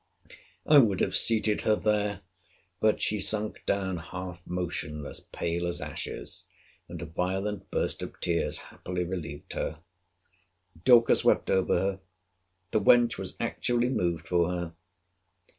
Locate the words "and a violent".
6.89-7.69